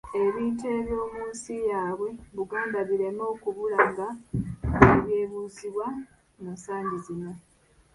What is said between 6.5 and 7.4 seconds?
nsangi zino.